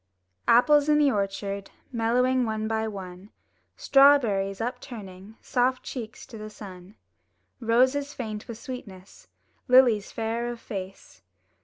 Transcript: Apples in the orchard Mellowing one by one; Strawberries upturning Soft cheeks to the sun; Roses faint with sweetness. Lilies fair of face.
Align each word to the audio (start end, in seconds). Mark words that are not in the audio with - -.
Apples 0.47 0.89
in 0.89 0.97
the 0.97 1.11
orchard 1.11 1.69
Mellowing 1.91 2.43
one 2.43 2.67
by 2.67 2.87
one; 2.87 3.29
Strawberries 3.77 4.59
upturning 4.59 5.37
Soft 5.43 5.83
cheeks 5.83 6.25
to 6.25 6.39
the 6.39 6.49
sun; 6.49 6.95
Roses 7.59 8.11
faint 8.11 8.47
with 8.47 8.57
sweetness. 8.57 9.27
Lilies 9.67 10.11
fair 10.11 10.47
of 10.47 10.59
face. 10.59 11.21